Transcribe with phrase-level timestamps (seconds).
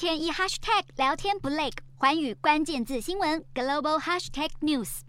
[0.00, 5.00] 天一 hashtag 聊天不累，环宇关键字新闻 global hashtag news。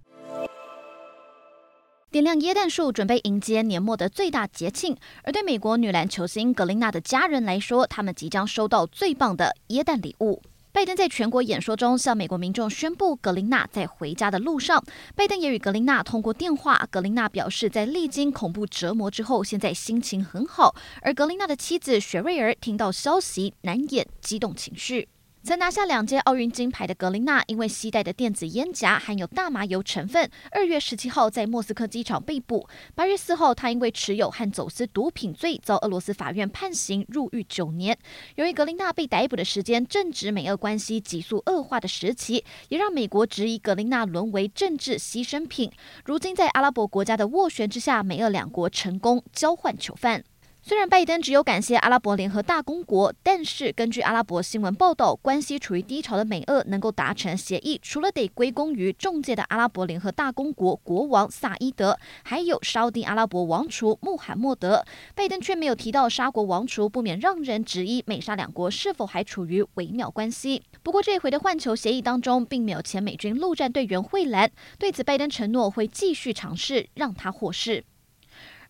[2.10, 4.98] 点亮椰蛋树，准备迎接年末的最大节庆。
[5.24, 10.42] 而对美国女篮球星格林娜的家人来说，他们即将收到最棒的椰蛋礼物。
[10.74, 14.82] 拜登在全国演说中向美国民众宣布，格林纳在回家的路上。
[15.16, 16.88] 拜登也与格林纳通过电话。
[16.90, 20.74] 格林纳表示，在历经恐怖折磨之后，现在心情很好。
[21.02, 25.10] 而格林纳的妻子雪瑞儿听到消息，难掩激动情绪。
[25.44, 32.68] 曾拿下两届奥运金牌的格林娜，因为携带的电子烟夹含有大麻油成分，二月十七号在莫斯科机场被捕。
[32.94, 37.98] 八月四号，她因为持有和走私毒品罪，遭俄罗斯法院判刑入狱九年。
[38.36, 45.72] 由于格林娜被逮捕的时间正值美俄关系急速恶化的时期，也让美国质疑格林娜沦为政治牺牲品。
[46.06, 50.24] 如今在阿拉伯国家的斡旋之下，美俄两国成功交换囚犯。
[50.64, 64.86] 虽然拜登只有感谢阿拉伯联合大公国，但是根据阿拉伯新闻报道，关系处于低潮的美俄能够达成协议，除了得归功于中介的阿拉伯联合大公国国王萨伊德，还有沙地阿拉伯王储穆罕默德。
[65.16, 70.62] 拜登却没有提到沙国王储，不免让人质疑美沙两国是否还处于微妙关系。
[70.84, 74.52] 不过这回的换球协议当中，并没有前美军陆战队员惠兰。
[74.78, 77.84] 对此，拜登承诺会继续尝试让他获释。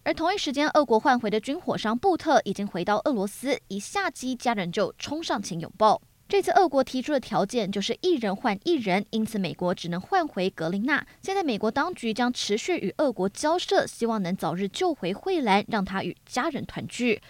[0.03, 6.01] 而同一时间，俄国换回的军火商布特已经回到俄罗斯，一下机，家人就冲上前拥抱。
[6.27, 11.05] 这次俄国提出的条件就是一人换一人，因此美国只能换回格林纳。
[11.21, 17.21] 现在美国当局将持续与俄国交涉，希望能早日救回惠兰，让她与家人团聚。